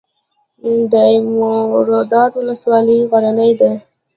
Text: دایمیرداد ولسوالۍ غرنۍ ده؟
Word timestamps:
دایمیرداد 0.91 2.31
ولسوالۍ 2.39 2.99
غرنۍ 3.11 3.51
ده؟ 3.59 3.71